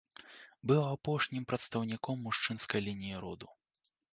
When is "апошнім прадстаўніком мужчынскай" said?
0.93-2.81